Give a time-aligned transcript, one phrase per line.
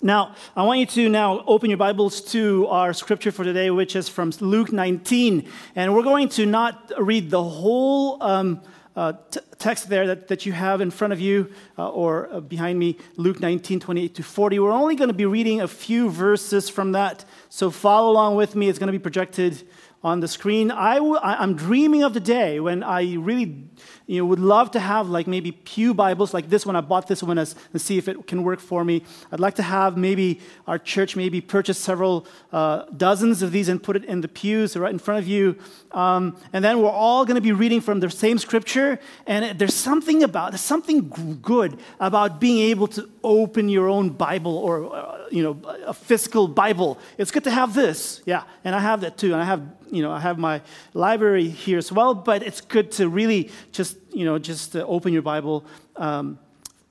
[0.00, 3.94] Now, I want you to now open your Bibles to our scripture for today, which
[3.94, 5.46] is from Luke 19.
[5.76, 8.62] And we're going to not read the whole um,
[8.96, 12.40] uh, t- text there that, that you have in front of you uh, or uh,
[12.40, 14.58] behind me, Luke 19, 28 to 40.
[14.58, 17.26] We're only going to be reading a few verses from that.
[17.50, 18.70] So follow along with me.
[18.70, 19.68] It's going to be projected
[20.02, 20.70] on the screen.
[20.70, 23.68] I w- I'm dreaming of the day when I really
[24.06, 26.76] you know, would love to have like maybe Pew Bibles like this one.
[26.76, 29.02] I bought this one as, and see if it can work for me.
[29.32, 33.82] I'd like to have maybe our church maybe purchase several uh, dozens of these and
[33.82, 35.56] put it in the pews right in front of you.
[35.92, 38.98] Um, and then we're all going to be reading from the same scripture.
[39.26, 44.56] And there's something about, there's something good about being able to open your own Bible
[44.58, 46.98] or, uh, you know, a physical Bible.
[47.16, 48.20] It's good to have this.
[48.26, 48.42] Yeah.
[48.64, 49.32] And I have that too.
[49.32, 49.62] And I have
[49.94, 50.60] you know, I have my
[50.92, 55.22] library here as well, but it's good to really just, you know, just open your
[55.22, 55.64] Bible
[55.96, 56.38] um,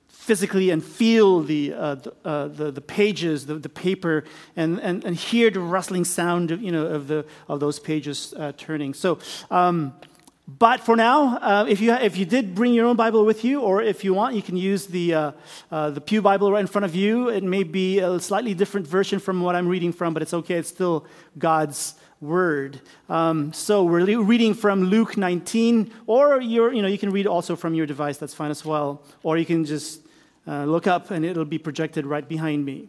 [0.08, 4.24] physically and feel the, uh, the, uh, the, the, pages, the, the paper,
[4.56, 8.32] and, and, and hear the rustling sound, of, you know, of, the, of those pages
[8.38, 8.94] uh, turning.
[8.94, 9.18] So,
[9.50, 9.92] um,
[10.46, 13.60] but for now, uh, if, you, if you did bring your own Bible with you,
[13.60, 15.32] or if you want, you can use the, uh,
[15.70, 17.28] uh, the Pew Bible right in front of you.
[17.28, 20.56] It may be a slightly different version from what I'm reading from, but it's okay.
[20.56, 21.06] It's still
[21.38, 22.80] God's word.
[23.08, 27.74] Um, so we're reading from Luke 19, or you know, you can read also from
[27.74, 29.02] your device, that's fine as well.
[29.22, 30.00] Or you can just
[30.46, 32.88] uh, look up and it'll be projected right behind me.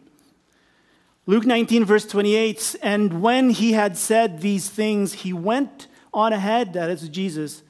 [1.26, 6.72] Luke 19, verse 28 And when he had said these things, he went on ahead,
[6.74, 7.62] that is Jesus,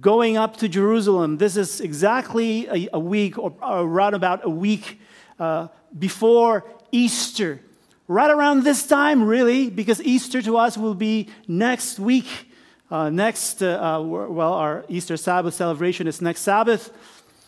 [0.00, 1.38] going up to Jerusalem.
[1.38, 5.00] This is exactly a, a week, or, or around about a week
[5.38, 5.68] uh,
[5.98, 7.60] before Easter
[8.08, 12.26] right around this time, really, because Easter to us will be next week.
[12.90, 16.90] Uh, next, uh, uh, well, our Easter Sabbath celebration is next Sabbath.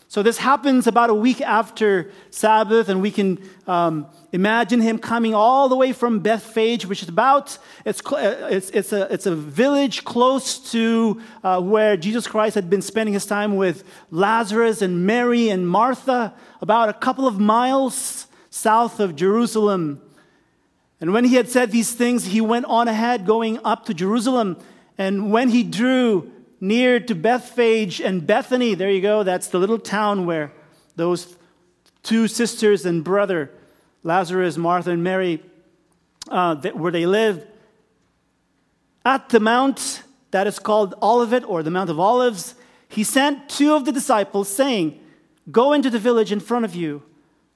[0.07, 5.33] So this happens about a week after Sabbath, and we can um, imagine him coming
[5.33, 9.35] all the way from Bethphage, which is about it's uh, it's, it's a it's a
[9.35, 15.05] village close to uh, where Jesus Christ had been spending his time with Lazarus and
[15.05, 20.01] Mary and Martha, about a couple of miles south of Jerusalem.
[21.01, 24.57] And when he had said these things, he went on ahead, going up to Jerusalem.
[24.97, 29.79] And when he drew near to Bethphage and Bethany, there you go, that's the little
[29.79, 30.53] town where
[30.95, 31.35] those
[32.01, 33.51] two sisters and brother,
[34.03, 35.43] Lazarus, Martha, and Mary,
[36.29, 37.45] uh, where they lived,
[39.03, 40.01] at the mount
[40.31, 42.55] that is called Olivet or the Mount of Olives,
[42.87, 44.99] he sent two of the disciples, saying,
[45.51, 47.03] Go into the village in front of you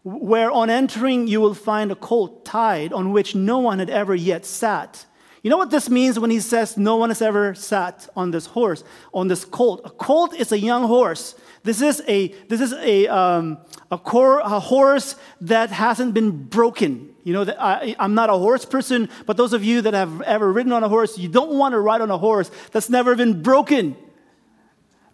[0.03, 4.15] where on entering you will find a colt tied on which no one had ever
[4.15, 5.05] yet sat.
[5.41, 8.45] You know what this means when he says no one has ever sat on this
[8.47, 8.83] horse,
[9.13, 9.81] on this colt?
[9.85, 11.35] A colt is a young horse.
[11.63, 13.57] This is a, this is a, um,
[13.89, 17.15] a, a horse that hasn't been broken.
[17.23, 20.51] You know, I, I'm not a horse person, but those of you that have ever
[20.51, 23.41] ridden on a horse, you don't want to ride on a horse that's never been
[23.41, 23.95] broken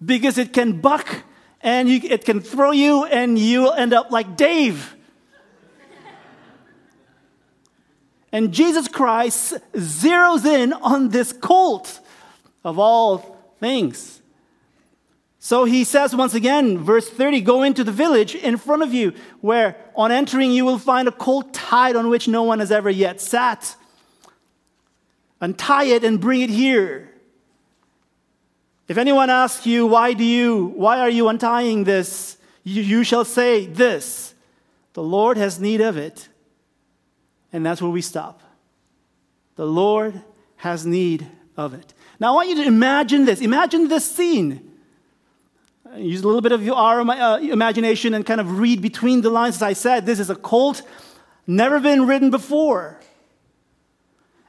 [0.03, 1.23] because it can buck
[1.65, 4.95] and you, it can throw you, and you'll end up like Dave.
[8.31, 11.99] and Jesus Christ zeroes in on this colt
[12.63, 14.21] of all things.
[15.39, 19.13] So he says once again, verse 30 Go into the village in front of you,
[19.41, 22.91] where on entering you will find a colt tied on which no one has ever
[22.91, 23.75] yet sat.
[25.41, 27.11] Untie it and bring it here.
[28.87, 32.37] If anyone asks you, why do you, why are you untying this?
[32.63, 34.33] You, you shall say this,
[34.93, 36.29] the Lord has need of it.
[37.51, 38.41] And that's where we stop.
[39.55, 40.21] The Lord
[40.57, 41.25] has need
[41.55, 41.93] of it.
[42.19, 43.41] Now, I want you to imagine this.
[43.41, 44.73] Imagine this scene.
[45.95, 49.55] Use a little bit of your uh, imagination and kind of read between the lines.
[49.55, 50.81] As I said, this is a cult
[51.47, 52.99] never been written before.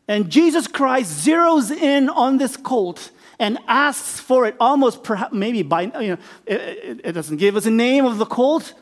[0.09, 5.63] And Jesus Christ zeroes in on this colt and asks for it almost perhaps maybe
[5.63, 8.75] by you know it, it, doesn't give us a name of the colt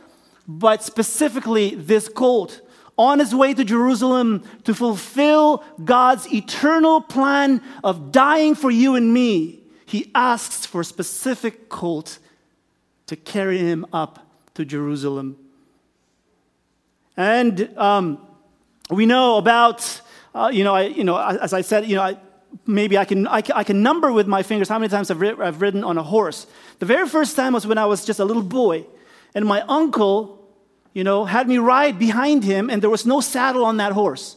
[0.46, 2.60] but specifically this colt.
[2.96, 9.12] On his way to Jerusalem to fulfill God's eternal plan of dying for you and
[9.12, 12.18] me he asks for a specific colt
[13.06, 15.36] to carry him up to Jerusalem.
[17.16, 18.24] And um,
[18.90, 20.00] we know about
[20.34, 22.16] uh, you know I, you know as I said you know I,
[22.66, 25.20] maybe I can, I can, I can number with my fingers how many times I've,
[25.20, 26.46] ri- I've ridden on a horse.
[26.78, 28.86] The very first time was when I was just a little boy,
[29.34, 30.40] and my uncle,
[30.92, 34.36] you know, had me ride behind him, and there was no saddle on that horse.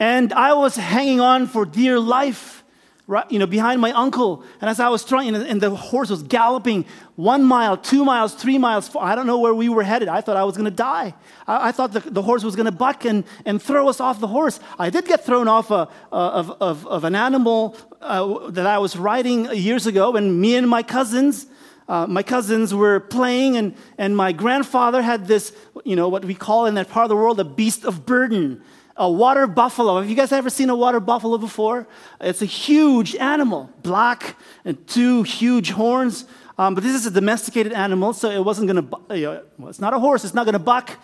[0.00, 2.63] And I was hanging on for dear life.
[3.06, 4.44] Right, you know, behind my uncle.
[4.60, 6.86] And as I was trying, and the horse was galloping
[7.16, 8.90] one mile, two miles, three miles.
[8.98, 10.08] I don't know where we were headed.
[10.08, 11.14] I thought I was going to die.
[11.46, 14.20] I, I, thought the, the horse was going to buck and, and throw us off
[14.20, 14.58] the horse.
[14.78, 18.78] I did get thrown off a, a of, of, of, an animal uh, that I
[18.78, 21.46] was riding years ago, and me and my cousins.
[21.86, 25.54] Uh, my cousins were playing, and, and my grandfather had this,
[25.84, 28.62] you know, what we call in that part of the world a beast of burden
[28.96, 30.00] a water buffalo.
[30.00, 31.86] Have you guys ever seen a water buffalo before?
[32.20, 36.26] It's a huge animal, black and two huge horns.
[36.56, 39.16] Um, but this is a domesticated animal, so it wasn't going to.
[39.16, 40.24] You know, well, it's not a horse.
[40.24, 40.98] It's not going to buck,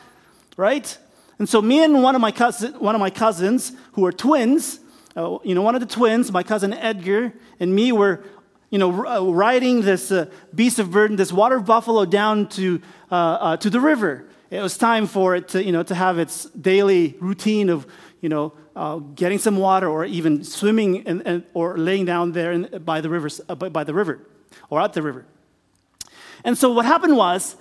[0.56, 0.96] right?
[1.38, 4.78] And so me and one of my cousins, one of my cousins who are twins,
[5.16, 8.22] uh, you know, one of the twins, my cousin Edgar, and me were,
[8.68, 13.14] you know, uh, riding this uh, beast of burden, this water buffalo, down to uh,
[13.14, 16.44] uh, to the river it was time for it to, you know, to have its
[16.50, 17.86] daily routine of,
[18.20, 22.82] you know, uh, getting some water or even swimming and, or laying down there in,
[22.84, 24.20] by, the river, uh, by the river
[24.68, 25.24] or at the river.
[26.44, 27.56] And so what happened was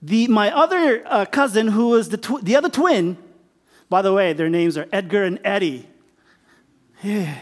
[0.00, 3.18] the, my other uh, cousin, who was the, tw- the other twin,
[3.90, 5.86] by the way, their names are Edgar and Eddie.
[7.02, 7.36] Yeah.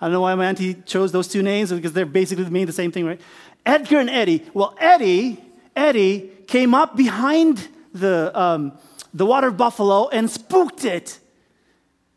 [0.00, 2.72] I don't know why my auntie chose those two names because they're basically mean the
[2.72, 3.20] same thing, right?
[3.66, 4.44] Edgar and Eddie.
[4.54, 5.42] Well, Eddie,
[5.76, 8.78] Eddie came up behind the, um,
[9.14, 11.18] the water buffalo and spooked it.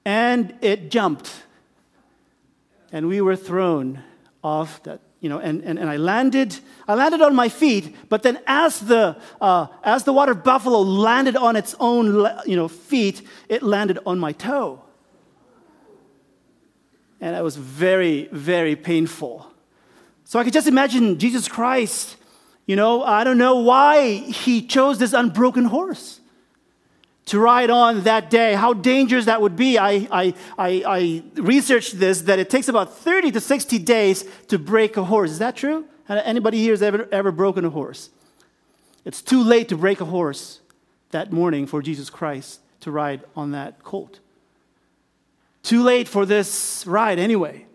[0.05, 1.31] And it jumped.
[2.91, 4.03] And we were thrown
[4.43, 6.57] off that, you know, and, and, and I landed,
[6.87, 11.35] I landed on my feet, but then as the, uh, as the water buffalo landed
[11.35, 14.83] on its own, you know, feet, it landed on my toe.
[17.19, 19.47] And it was very, very painful.
[20.25, 22.17] So I could just imagine Jesus Christ
[22.65, 26.19] you know, I don't know why he chose this unbroken horse
[27.25, 28.53] to ride on that day.
[28.53, 29.77] How dangerous that would be.
[29.77, 34.59] I, I, I, I, researched this that it takes about 30 to 60 days to
[34.59, 35.31] break a horse.
[35.31, 35.85] Is that true?
[36.07, 38.09] Anybody here has ever, ever broken a horse?
[39.05, 40.61] It's too late to break a horse
[41.11, 44.19] that morning for Jesus Christ to ride on that colt.
[45.63, 47.65] Too late for this ride anyway.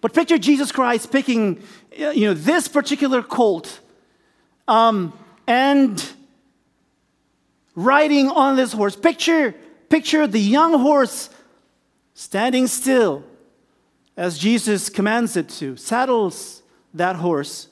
[0.00, 1.62] But picture Jesus Christ picking
[2.00, 3.80] uh, you know, this particular colt
[4.68, 5.12] um,
[5.46, 6.04] and
[7.74, 8.96] riding on this horse.
[8.96, 9.54] Picture,
[9.88, 11.30] picture the young horse
[12.14, 13.22] standing still
[14.16, 16.62] as Jesus commands it to, saddles
[16.94, 17.68] that horse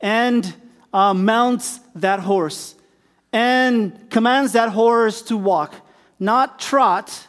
[0.00, 0.54] and
[0.92, 2.76] uh, mounts that horse
[3.32, 5.74] and commands that horse to walk,
[6.18, 7.26] not trot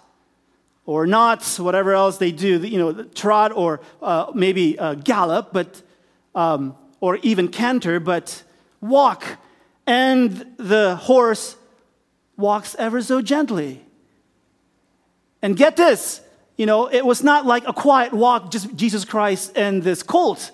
[0.86, 5.82] or not whatever else they do, you know, trot or uh, maybe uh, gallop, but
[6.36, 8.44] um, or even canter, but
[8.82, 9.38] walk.
[9.86, 11.56] And the horse
[12.38, 13.84] walks ever so gently.
[15.42, 16.22] And get this,
[16.58, 20.52] you know, it was not like a quiet walk, just Jesus Christ and this colt.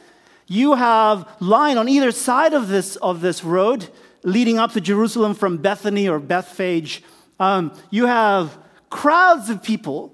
[0.47, 3.89] You have line on either side of this, of this road
[4.23, 7.03] leading up to Jerusalem from Bethany or Bethphage.
[7.39, 8.57] Um, you have
[8.89, 10.13] crowds of people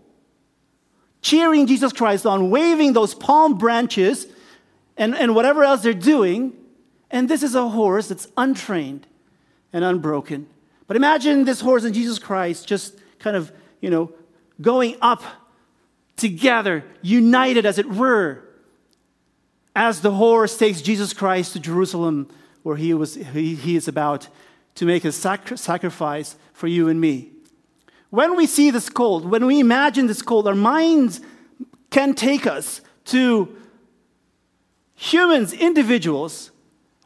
[1.22, 4.28] cheering Jesus Christ on, waving those palm branches
[4.98, 6.54] and, and whatever else they're doing.
[7.12, 9.06] And this is a horse that's untrained
[9.74, 10.48] and unbroken.
[10.88, 14.12] But imagine this horse and Jesus Christ just kind of, you know,
[14.62, 15.24] going up
[16.16, 18.44] together, united as it were,
[19.76, 22.30] as the horse takes Jesus Christ to Jerusalem,
[22.64, 24.28] where he, was, he, he is about
[24.76, 27.32] to make a sac- sacrifice for you and me.
[28.10, 31.22] When we see this colt, when we imagine this colt, our minds
[31.90, 33.56] can take us to
[34.96, 36.52] humans, individuals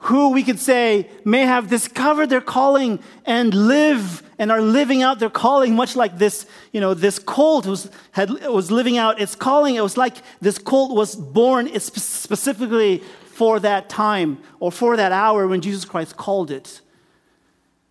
[0.06, 5.18] who we could say may have discovered their calling and live and are living out
[5.18, 9.36] their calling, much like this, you know, this colt was, had, was living out its
[9.36, 9.76] calling.
[9.76, 15.48] It was like this colt was born specifically for that time or for that hour
[15.48, 16.82] when Jesus Christ called it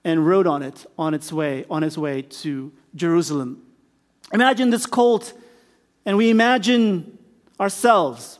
[0.04, 3.60] and rode on it on its way, on its way to Jerusalem.
[4.32, 5.32] Imagine this colt,
[6.06, 7.18] and we imagine
[7.58, 8.38] ourselves.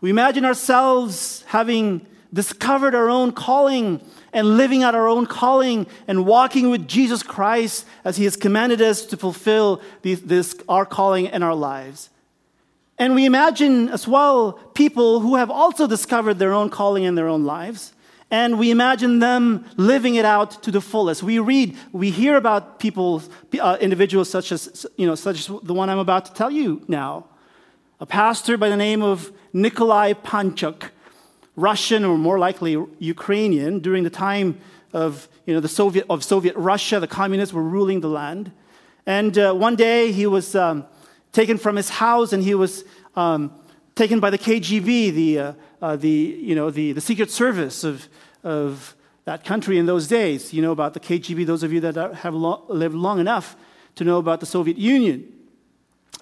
[0.00, 4.00] We imagine ourselves having discovered our own calling
[4.32, 8.82] and living out our own calling and walking with Jesus Christ as He has commanded
[8.82, 12.10] us to fulfill these, this, our calling in our lives.
[12.98, 17.28] And we imagine as well people who have also discovered their own calling in their
[17.28, 17.92] own lives.
[18.30, 21.22] And we imagine them living it out to the fullest.
[21.22, 23.22] We read, we hear about people,
[23.58, 26.82] uh, individuals such as, you know, such as the one I'm about to tell you
[26.88, 27.24] now.
[28.00, 30.90] A pastor by the name of Nikolai Panchuk
[31.58, 34.60] Russian or more likely Ukrainian during the time
[34.92, 37.00] of, you know, the Soviet, of Soviet Russia.
[37.00, 38.52] The communists were ruling the land.
[39.06, 40.86] And uh, one day he was um,
[41.32, 42.84] taken from his house and he was
[43.16, 43.52] um,
[43.96, 48.08] taken by the KGB, the, uh, uh, the, you know, the, the Secret Service of,
[48.44, 50.54] of that country in those days.
[50.54, 53.56] You know about the KGB, those of you that have lo- lived long enough
[53.96, 55.26] to know about the Soviet Union.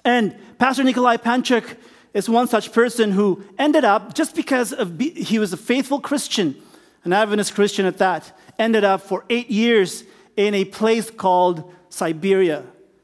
[0.03, 1.77] And Pastor Nikolai Panchuk
[2.13, 5.99] is one such person who ended up, just because of be- he was a faithful
[5.99, 6.55] Christian,
[7.03, 10.03] an Adventist Christian at that, ended up for eight years
[10.35, 12.63] in a place called Siberia.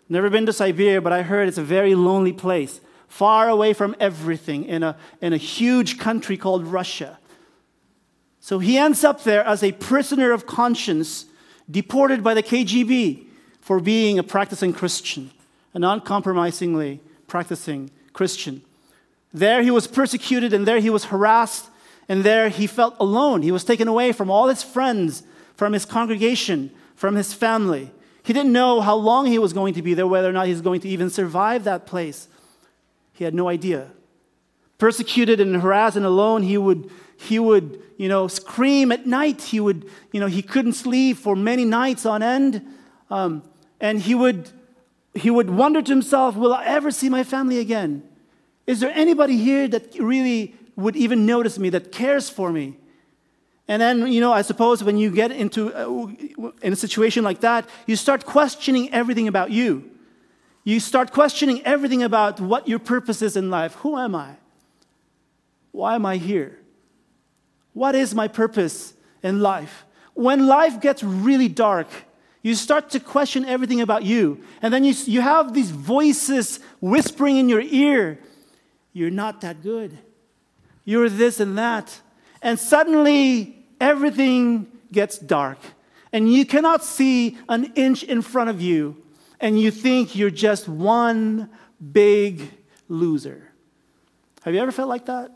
[0.10, 3.96] Never been to Siberia, but I heard it's a very lonely place, far away from
[4.00, 7.20] everything, in a, in a huge country called Russia.
[8.40, 11.26] So he ends up there as a prisoner of conscience,
[11.70, 13.26] deported by the KGB
[13.62, 15.32] for being a practicing Christian,
[15.74, 18.62] an uncompromisingly practicing Christian.
[19.34, 21.70] There he was persecuted, and there he was harassed,
[22.08, 23.42] and there he felt alone.
[23.42, 25.24] He was taken away from all his friends,
[25.56, 27.92] from his congregation, from his family.
[28.24, 30.54] He didn't know how long he was going to be there, whether or not he
[30.54, 32.28] was going to even survive that place.
[33.14, 33.92] He had no idea.
[34.78, 39.42] Persecuted and harassed and alone, he would, he would you know, scream at night.
[39.42, 42.66] He would, you know, he couldn't sleep for many nights on end.
[43.10, 43.44] Um,
[43.80, 44.50] and he would,
[45.14, 48.04] he would wonder to himself, will I ever see my family again?
[48.66, 52.78] Is there anybody here that really would even notice me, that cares for me?
[53.68, 57.42] And then, you know, I suppose when you get into uh, in a situation like
[57.42, 59.90] that, you start questioning everything about you.
[60.66, 63.76] You start questioning everything about what your purpose is in life.
[63.76, 64.36] Who am I?
[65.72, 66.60] Why am I here?
[67.74, 69.86] What is my purpose in life?
[70.14, 71.88] When life gets really dark,
[72.44, 74.44] you start to question everything about you.
[74.62, 78.20] And then you, you have these voices whispering in your ear
[78.94, 79.98] You're not that good.
[80.86, 82.00] You're this and that.
[82.42, 85.58] And suddenly, everything gets dark.
[86.12, 88.98] And you cannot see an inch in front of you.
[89.40, 91.50] And you think you're just one
[91.92, 92.50] big
[92.88, 93.50] loser.
[94.44, 95.32] Have you ever felt like that?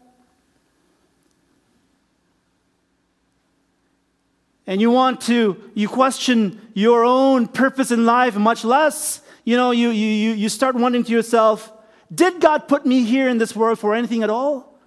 [4.68, 9.72] and you want to, you question your own purpose in life, much less, you know,
[9.72, 11.72] you, you, you start wondering to yourself,
[12.14, 14.78] did God put me here in this world for anything at all?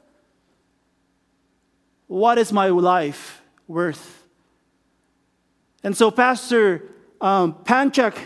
[2.07, 4.25] What is my life worth?
[5.83, 6.83] And so Pastor
[7.21, 8.17] um, Panchuk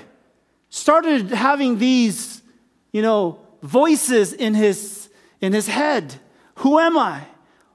[0.70, 2.42] started having these,
[2.92, 5.08] you know, voices in his,
[5.40, 6.14] in his head.
[6.56, 7.22] Who am I?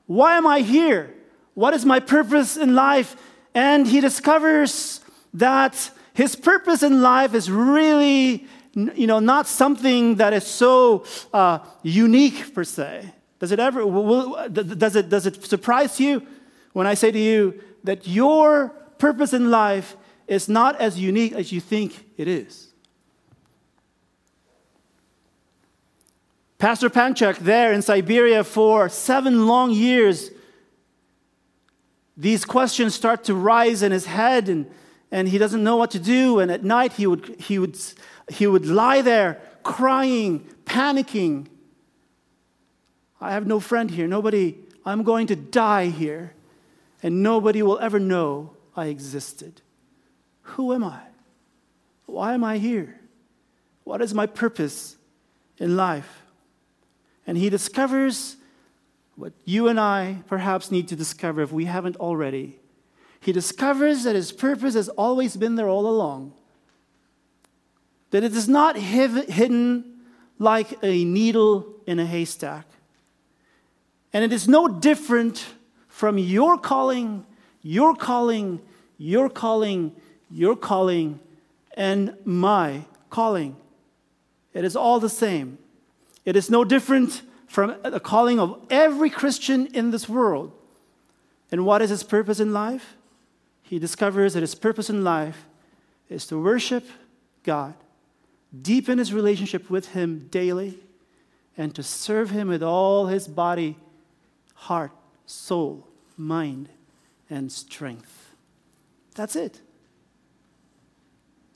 [0.06, 1.14] Why am I here?
[1.54, 3.16] What is my purpose in life?
[3.54, 5.02] And he discovers
[5.34, 11.60] that his purpose in life is really you know, not something that is so uh,
[11.84, 13.14] unique per se.
[13.40, 16.26] Does it ever, will, does, it, does it surprise you
[16.74, 19.96] when I say to you that your purpose in life
[20.28, 22.68] is not as unique as you think it is?
[26.58, 30.30] Pastor Panchuk, there in Siberia for seven long years,
[32.18, 34.70] these questions start to rise in his head and,
[35.10, 36.40] and he doesn't know what to do.
[36.40, 37.78] And at night he would, he would,
[38.30, 41.48] he would lie there crying, panicking.
[43.22, 44.08] I have no friend here.
[44.08, 46.34] Nobody, I'm going to die here.
[47.04, 49.62] And nobody will ever know I existed.
[50.42, 51.00] Who am I?
[52.06, 53.00] Why am I here?
[53.84, 54.98] What is my purpose
[55.58, 56.24] in life?
[57.28, 58.38] And he discovers
[59.16, 62.60] what you and I perhaps need to discover if we haven't already.
[63.20, 66.34] He discovers that his purpose has always been there all along,
[68.12, 70.00] that it is not hidden
[70.40, 72.66] like a needle in a haystack.
[74.14, 75.46] And it is no different
[75.88, 77.26] from your calling,
[77.62, 78.62] your calling,
[78.98, 79.96] your calling,
[80.32, 81.20] your calling,
[81.76, 83.56] and my calling.
[84.54, 85.58] It is all the same.
[86.26, 90.52] It is no different from the calling of every Christian in this world.
[91.52, 92.96] And what is his purpose in life?
[93.64, 95.46] He discovers that his purpose in life
[96.10, 96.88] is to worship
[97.44, 97.74] God,
[98.62, 100.80] deepen his relationship with him daily,
[101.58, 103.78] and to serve him with all his body,
[104.54, 104.92] heart,
[105.26, 105.88] soul,
[106.18, 106.70] mind,
[107.30, 108.34] and strength.
[109.16, 109.60] That's it.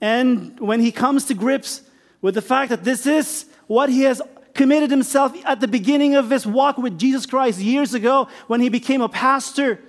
[0.02, 1.82] And when he comes to grips
[2.22, 4.22] with the fact that this is what he has
[4.54, 8.70] committed himself at the beginning of his walk with Jesus Christ years ago when he
[8.70, 9.80] became a pastor.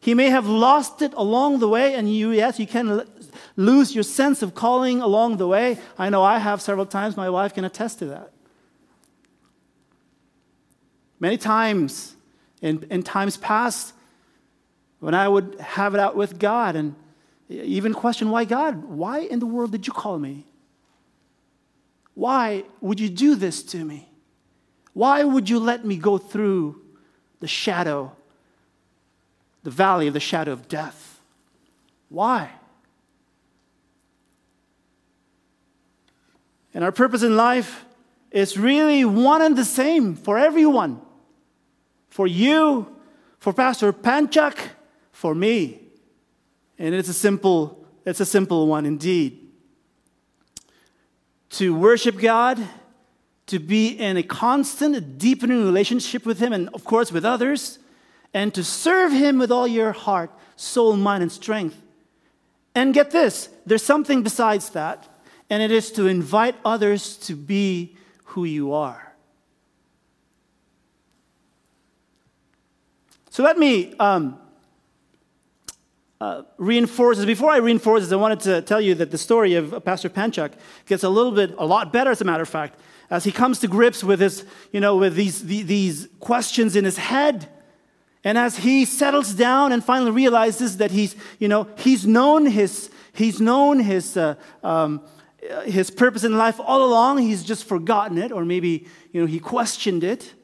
[0.00, 3.06] He may have lost it along the way, and you, yes, you can
[3.56, 5.78] lose your sense of calling along the way.
[5.98, 7.16] I know I have several times.
[7.16, 8.32] My wife can attest to that.
[11.20, 12.16] Many times
[12.60, 13.94] in, in times past,
[15.00, 16.94] when I would have it out with God and
[17.48, 18.84] even question, why God?
[18.84, 20.46] Why in the world did you call me?
[22.14, 24.08] Why would you do this to me?
[24.94, 26.80] Why would you let me go through
[27.40, 28.12] the shadow,
[29.62, 31.20] the valley of the shadow of death?
[32.08, 32.50] Why?
[36.74, 37.84] And our purpose in life
[38.30, 41.00] is really one and the same for everyone.
[42.08, 42.94] For you,
[43.38, 44.56] for Pastor Panchuk,
[45.12, 45.80] for me.
[46.78, 49.38] And it's a simple, it's a simple one indeed.
[51.50, 52.58] To worship God,
[53.46, 57.78] to be in a constant, deepening relationship with Him, and of course with others,
[58.32, 61.80] and to serve Him with all your heart, soul, mind, and strength.
[62.74, 65.06] And get this there's something besides that
[65.52, 67.94] and it is to invite others to be
[68.24, 69.12] who you are.
[73.28, 74.40] So let me um,
[76.22, 77.26] uh, reinforce this.
[77.26, 80.52] Before I reinforce this, I wanted to tell you that the story of Pastor Panchuk
[80.86, 82.80] gets a little bit, a lot better, as a matter of fact,
[83.10, 86.96] as he comes to grips with his, you know, with these, these questions in his
[86.96, 87.46] head.
[88.24, 92.88] And as he settles down and finally realizes that he's, you know, he's known his,
[93.12, 95.02] he's known his, uh, um,
[95.50, 99.26] Uh, his purpose in life all along, he's just forgotten it, or maybe you know,
[99.26, 100.34] he questioned it.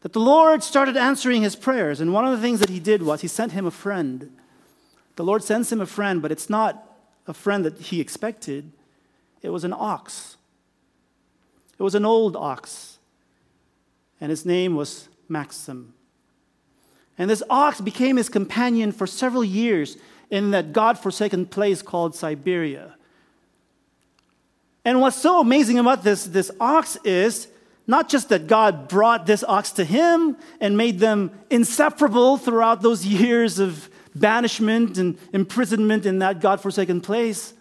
[0.00, 3.02] That the Lord started answering his prayers, and one of the things that he did
[3.02, 4.34] was he sent him a friend.
[5.16, 8.72] The Lord sends him a friend, but it's not a friend that he expected.
[9.42, 10.36] It was an ox.
[11.78, 12.98] It was an old ox,
[14.20, 15.92] and his name was Maxim.
[17.18, 19.98] And this ox became his companion for several years
[20.30, 22.94] in that God forsaken place called Siberia.
[24.84, 27.48] And what's so amazing about this, this ox is
[27.86, 33.04] not just that God brought this ox to him and made them inseparable throughout those
[33.04, 37.52] years of banishment and imprisonment in that God forsaken place.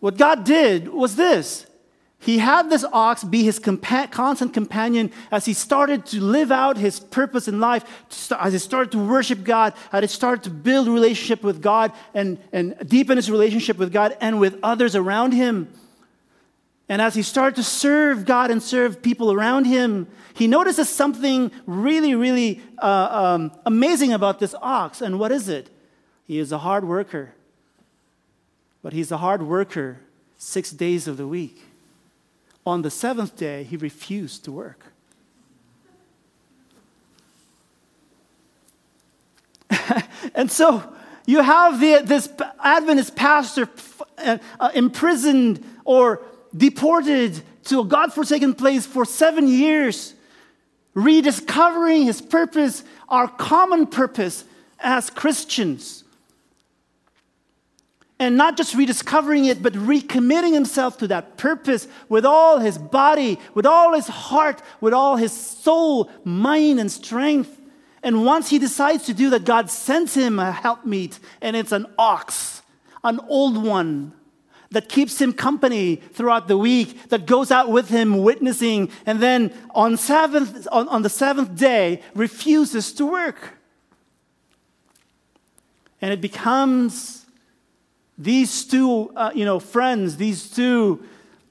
[0.00, 1.66] What God did was this
[2.22, 6.76] he had this ox be his compa- constant companion as he started to live out
[6.76, 7.84] his purpose in life,
[8.38, 12.38] as he started to worship God, as he started to build relationship with God and,
[12.52, 15.68] and deepen his relationship with God and with others around him.
[16.88, 21.50] And as he started to serve God and serve people around him, he notices something
[21.66, 25.00] really, really uh, um, amazing about this ox.
[25.00, 25.70] And what is it?
[26.24, 27.34] He is a hard worker.
[28.80, 29.98] But he's a hard worker
[30.38, 31.62] six days of the week.
[32.64, 34.84] On the seventh day, he refused to work.
[40.34, 40.82] and so
[41.26, 42.28] you have the, this
[42.62, 43.68] Adventist pastor
[44.18, 44.38] uh,
[44.74, 46.22] imprisoned or
[46.56, 50.14] deported to a God forsaken place for seven years,
[50.94, 54.44] rediscovering his purpose, our common purpose
[54.78, 56.02] as Christians
[58.22, 63.36] and not just rediscovering it, but recommitting himself to that purpose with all his body,
[63.52, 67.60] with all his heart, with all his soul, mind, and strength.
[68.00, 71.86] And once he decides to do that, God sends him a helpmeet, and it's an
[71.98, 72.62] ox,
[73.02, 74.12] an old one
[74.70, 79.52] that keeps him company throughout the week, that goes out with him witnessing, and then
[79.74, 83.58] on, seventh, on, on the seventh day refuses to work.
[86.00, 87.21] And it becomes
[88.18, 91.04] these two, uh, you know, friends, these two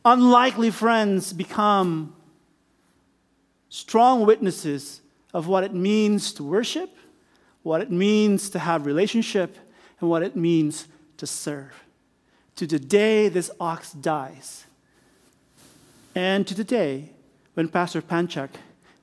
[0.05, 2.15] unlikely friends become
[3.69, 5.01] strong witnesses
[5.33, 6.95] of what it means to worship,
[7.63, 9.57] what it means to have relationship,
[9.99, 11.83] and what it means to serve.
[12.57, 14.65] To the day this ox dies,
[16.13, 17.11] and to the day
[17.53, 18.49] when Pastor Panchuk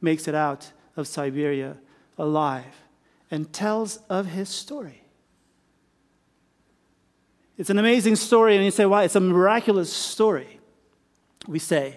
[0.00, 1.76] makes it out of Siberia
[2.18, 2.82] alive
[3.30, 5.02] and tells of his story.
[7.58, 9.02] It's an amazing story, and you say, why?
[9.02, 10.60] It's a miraculous story,
[11.48, 11.96] we say.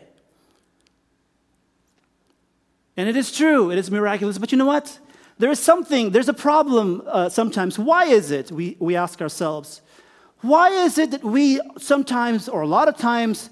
[2.98, 5.00] And it is true, it is miraculous, but you know what?
[5.38, 7.78] There is something, there's a problem uh, sometimes.
[7.78, 9.82] Why is it, we, we ask ourselves,
[10.42, 13.52] why is it that we sometimes, or a lot of times,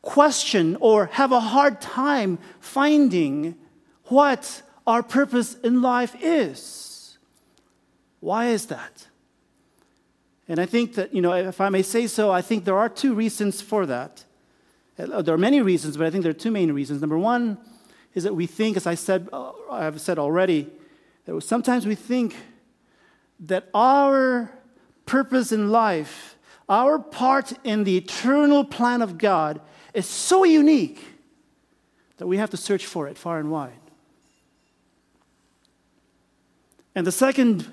[0.00, 3.54] question or have a hard time finding
[4.06, 7.18] what our purpose in life is?
[8.20, 9.06] Why is that?
[10.48, 12.88] And I think that, you know, if I may say so, I think there are
[12.88, 14.24] two reasons for that.
[14.98, 17.00] Uh, there are many reasons, but I think there are two main reasons.
[17.00, 17.58] Number one
[18.14, 20.68] is that we think, as I said, uh, I've said already,
[21.24, 22.36] that sometimes we think
[23.40, 24.52] that our
[25.06, 26.36] purpose in life,
[26.68, 29.60] our part in the eternal plan of God,
[29.94, 31.02] is so unique
[32.18, 33.72] that we have to search for it far and wide.
[36.94, 37.72] And the second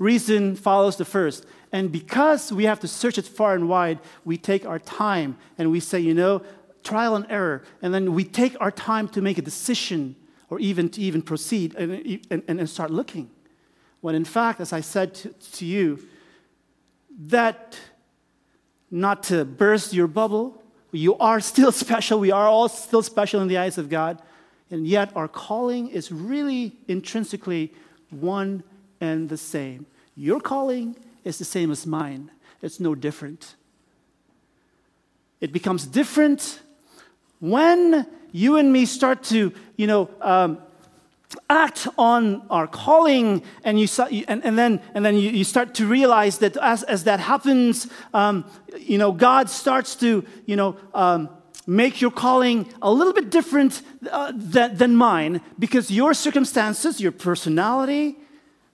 [0.00, 1.46] reason follows the first.
[1.70, 5.70] And because we have to search it far and wide, we take our time and
[5.70, 6.42] we say, you know,
[6.82, 10.16] trial and error, and then we take our time to make a decision
[10.48, 13.30] or even to even proceed and, and, and start looking.
[14.00, 16.08] When in fact, as I said to, to you,
[17.26, 17.78] that
[18.90, 22.18] not to burst your bubble, you are still special.
[22.18, 24.20] We are all still special in the eyes of God.
[24.70, 27.74] And yet, our calling is really intrinsically
[28.10, 28.62] one
[29.00, 29.86] and the same.
[30.20, 32.30] Your calling is the same as mine,
[32.60, 33.54] it's no different.
[35.40, 36.60] It becomes different
[37.38, 40.58] when you and me start to, you know, um,
[41.48, 43.88] act on our calling and you
[44.28, 47.86] and, and then and then you, you, start to realize that as, as that happens
[48.12, 48.44] um,
[48.76, 51.28] you know god starts to you know um,
[51.68, 53.80] make your calling a little bit different
[54.10, 58.16] uh, than, than mine because your circumstances your personality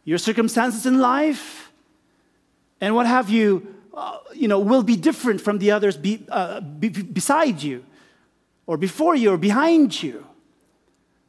[0.06, 1.70] your circumstances in life
[2.80, 6.60] and what have you uh, you know will be different from the others be, uh,
[6.60, 7.84] be, beside you
[8.66, 10.24] or before you or behind you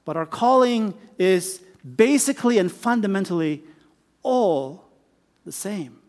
[0.07, 1.61] but our calling is
[1.95, 3.61] basically and fundamentally
[4.23, 4.85] all
[5.45, 5.99] the same.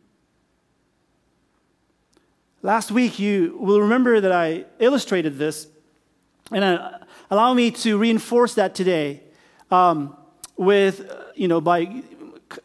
[2.63, 5.67] Last week, you will remember that I illustrated this,
[6.51, 6.99] and uh,
[7.31, 9.23] allow me to reinforce that today
[9.71, 10.17] um,
[10.57, 12.03] with, uh, you know, by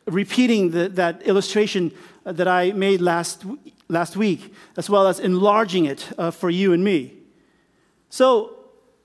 [0.05, 1.91] repeating the, that illustration
[2.23, 3.43] that I made last,
[3.89, 7.13] last week, as well as enlarging it uh, for you and me.
[8.09, 8.55] So,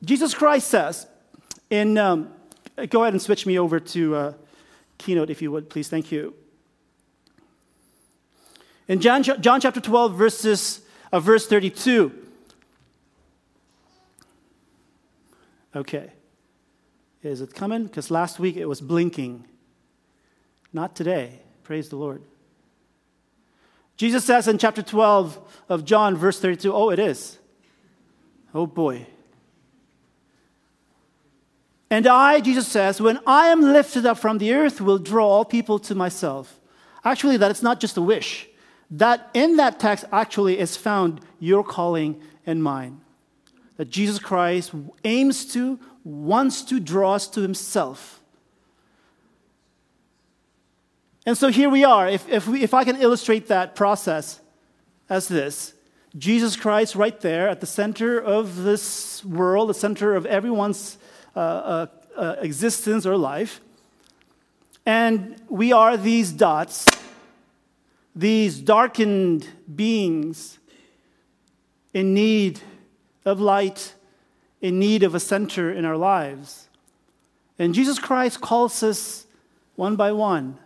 [0.05, 1.07] Jesus Christ says,
[1.71, 2.33] in, um,
[2.91, 4.33] go ahead and switch me over to uh,
[4.99, 5.89] Keynote, if you would, please.
[5.89, 6.35] Thank you.
[8.87, 10.81] In John, John chapter 12, verses,
[11.13, 12.13] uh, verse 32.
[15.77, 16.11] Okay.
[17.23, 17.85] Is it coming?
[17.85, 19.45] Because last week it was blinking.
[20.79, 21.41] Not today.
[21.65, 22.23] Praise the Lord.
[23.97, 27.37] Jesus says in chapter 12 of John, verse 32, oh, it is.
[28.55, 29.05] Oh boy.
[31.91, 35.45] And I, Jesus says, when I am lifted up from the earth, will draw all
[35.45, 36.61] people to myself.
[37.05, 38.47] Actually, that it's not just a wish.
[38.89, 43.01] That in that text actually is found your calling and mine.
[43.79, 48.18] That Jesus Christ aims to, wants to draw us to himself.
[51.29, 52.09] And so here we are.
[52.09, 54.41] If, if, we, if I can illustrate that process
[55.11, 55.75] as this
[56.17, 60.97] Jesus Christ right there at the center of this world, the center of everyone's
[61.37, 61.87] uh, uh,
[62.17, 63.61] uh, existence or life.
[64.87, 66.87] And we are these dots,
[68.17, 70.59] these darkened beings
[71.93, 72.59] in need
[73.27, 73.93] of light,
[74.63, 76.71] in need of a center in our lives.
[77.59, 79.27] And Jesus Christ calls us
[79.77, 80.57] one by one,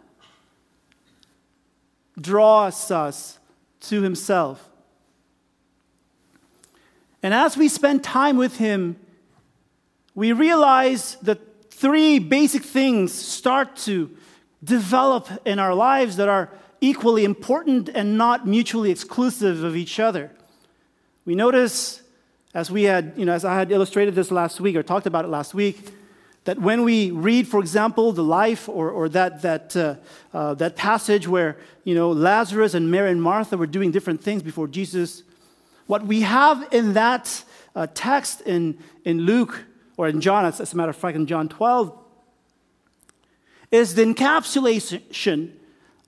[2.20, 3.38] draws us
[3.80, 4.68] to himself.
[7.22, 8.96] And as we spend time with him,
[10.14, 11.38] we realize that
[11.70, 14.10] three basic things start to
[14.62, 20.30] develop in our lives that are equally important and not mutually exclusive of each other.
[21.24, 22.02] We notice,
[22.54, 25.24] as we had, you know, as I had illustrated this last week or talked about
[25.24, 25.92] it last week,
[26.44, 29.94] that when we read, for example, the life or, or that, that, uh,
[30.34, 34.42] uh, that passage where you know, Lazarus and Mary and Martha were doing different things
[34.42, 35.22] before Jesus,
[35.86, 37.44] what we have in that
[37.76, 39.64] uh, text in, in Luke
[39.96, 41.96] or in John, as a matter of fact, in John 12,
[43.70, 45.52] is the encapsulation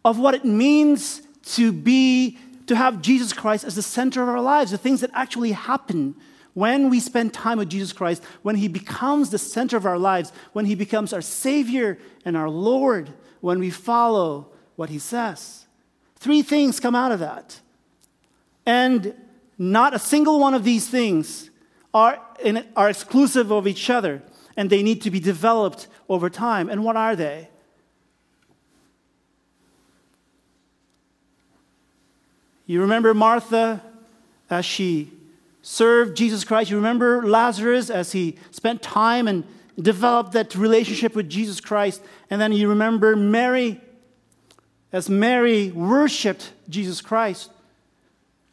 [0.05, 4.41] of what it means to be, to have Jesus Christ as the center of our
[4.41, 6.17] lives, the things that actually happen
[6.55, 10.33] when we spend time with Jesus Christ, when He becomes the center of our lives,
[10.53, 15.67] when He becomes our Savior and our Lord, when we follow what He says.
[16.17, 17.61] Three things come out of that.
[18.65, 19.15] And
[19.59, 21.51] not a single one of these things
[21.93, 24.23] are, in, are exclusive of each other
[24.57, 26.69] and they need to be developed over time.
[26.69, 27.49] And what are they?
[32.67, 33.83] You remember Martha
[34.49, 35.13] as she
[35.65, 36.71] served Jesus Christ.
[36.71, 39.45] You remember Lazarus as he spent time and
[39.81, 42.03] developed that relationship with Jesus Christ.
[42.29, 43.81] And then you remember Mary
[44.93, 47.51] as Mary worshiped Jesus Christ.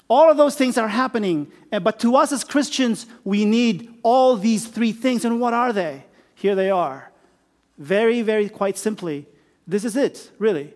[0.07, 1.51] All of those things are happening.
[1.71, 5.25] Eh, but to us as Christians, we need all these three things.
[5.25, 6.05] And what are they?
[6.33, 7.11] Here they are.
[7.77, 9.27] Very, very quite simply,
[9.67, 10.73] this is it, really.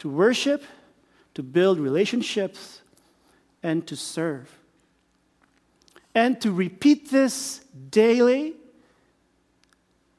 [0.00, 0.62] To worship,
[1.34, 2.82] to build relationships,
[3.62, 4.59] and to serve.
[6.20, 8.52] And to repeat this daily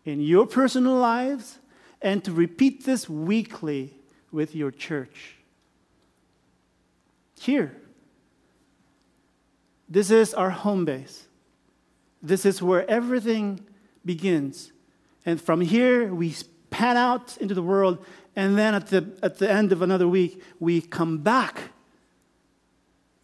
[0.03, 1.59] in your personal lives,
[2.01, 3.93] and to repeat this weekly
[4.31, 5.35] with your church.
[7.39, 7.77] Here,
[9.87, 11.27] this is our home base.
[12.19, 13.59] This is where everything
[14.03, 14.71] begins.
[15.23, 16.33] And from here, we
[16.71, 18.03] pan out into the world,
[18.35, 21.61] and then at the, at the end of another week, we come back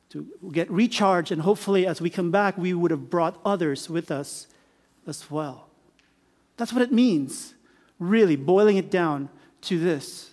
[0.10, 4.10] to get recharged, and hopefully, as we come back, we would have brought others with
[4.10, 4.48] us
[5.06, 5.68] as well.
[6.56, 7.54] That's what it means,
[8.00, 9.30] really, boiling it down
[9.62, 10.32] to this.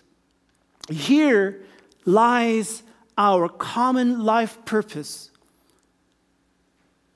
[0.90, 1.60] Here
[2.04, 2.82] lies
[3.16, 5.30] our common life purpose,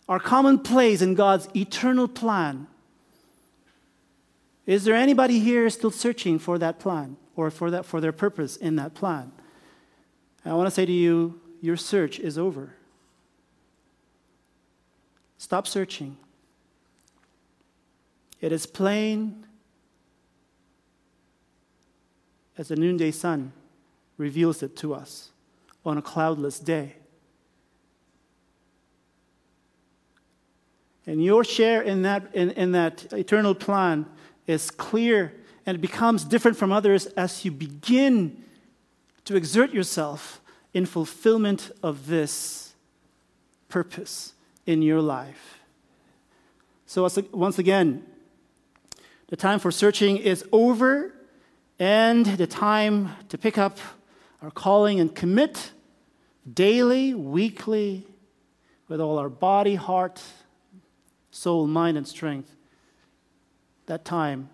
[0.09, 2.67] our common place in God's eternal plan.
[4.67, 8.57] Is there anybody here still searching for that plan or for, that, for their purpose
[8.57, 9.33] in that plan?
[10.45, 12.75] I want to say to you, your search is over.
[15.39, 16.17] Stop searching.
[18.41, 19.47] It is plain
[22.57, 23.53] as the noonday sun
[24.17, 25.31] reveals it to us
[25.85, 26.95] on a cloudless day.
[31.07, 34.07] And your share in that, in, in that eternal plan
[34.47, 35.33] is clear
[35.65, 38.45] and it becomes different from others as you begin
[39.25, 40.41] to exert yourself
[40.79, 42.73] in fulfillment of this
[43.69, 45.59] purpose in your life.
[46.87, 48.07] So, once again,
[49.27, 51.13] the time for searching is over,
[51.81, 53.79] and the time to pick up
[54.41, 55.73] our calling and commit
[56.55, 58.07] daily, weekly,
[58.87, 60.23] with all our body, heart,
[61.33, 62.55] soul, mind, and strength.
[63.87, 64.49] That time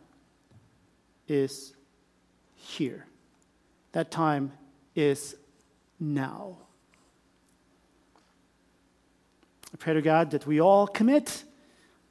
[1.28, 1.74] is
[2.56, 3.04] here.
[3.92, 4.52] That time
[4.96, 5.36] is
[5.98, 6.58] now.
[9.72, 11.42] I pray to God that we all commit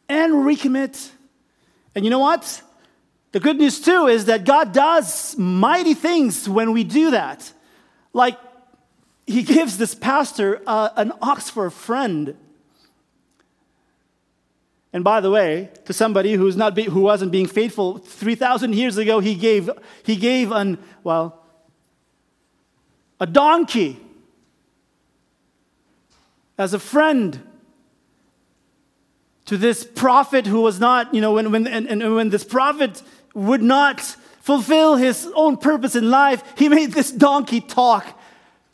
[0.09, 1.11] and recommit.
[1.95, 2.61] And you know what?
[3.31, 7.51] The good news, too, is that God does mighty things when we do that.
[8.11, 8.37] Like,
[9.25, 12.35] He gives this pastor uh, an ox for a friend.
[14.93, 18.97] And by the way, to somebody who's not be, who wasn't being faithful 3,000 years
[18.97, 19.69] ago, he gave,
[20.03, 21.42] he gave an, well,
[23.23, 23.97] a donkey
[26.57, 27.39] as a friend
[29.45, 33.01] to this prophet who was not, you know, when, when, and, and when this prophet
[33.33, 34.01] would not
[34.41, 38.19] fulfill his own purpose in life, he made this donkey talk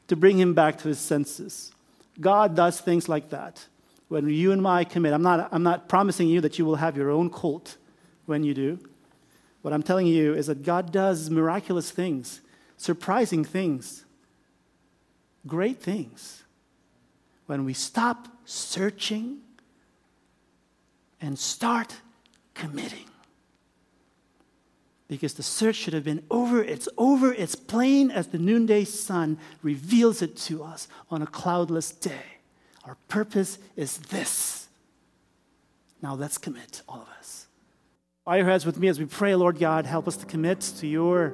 [0.08, 1.72] to bring him back to his senses.
[2.20, 3.64] God does things like that.
[4.08, 6.98] When you and I commit, I'm not, I'm not promising you that you will have
[6.98, 7.78] your own cult
[8.26, 8.80] when you do.
[9.62, 12.42] What I'm telling you is that God does miraculous things,
[12.78, 14.06] surprising things,
[15.48, 16.44] great things.
[17.46, 19.40] When we stop searching
[21.22, 21.96] and start
[22.54, 23.06] committing.
[25.08, 26.64] Because the search should have been over.
[26.64, 27.34] It's over.
[27.34, 32.40] It's plain as the noonday sun reveals it to us on a cloudless day.
[32.86, 34.68] Our purpose is this.
[36.02, 37.48] Now let's commit, all of us.
[38.26, 40.88] Bow your heads with me as we pray, Lord God, help us to commit to
[40.88, 41.34] your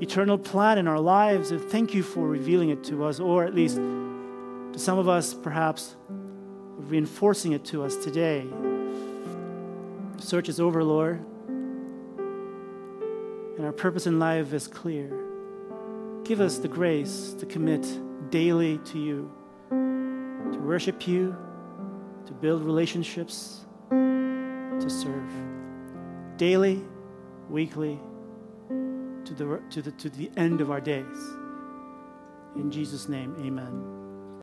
[0.00, 1.50] eternal plan in our lives.
[1.50, 5.34] And thank you for revealing it to us, or at least to some of us,
[5.34, 8.46] perhaps reinforcing it to us today.
[10.16, 11.24] The search is over, Lord,
[13.56, 15.10] and our purpose in life is clear.
[16.24, 17.86] Give us the grace to commit
[18.30, 19.30] daily to you,
[19.70, 21.36] to worship you,
[22.26, 25.32] to build relationships, to serve.
[26.36, 26.84] Daily,
[27.48, 27.98] weekly,
[29.28, 31.18] to the, to the, to the end of our days.
[32.56, 33.97] In Jesus' name, amen.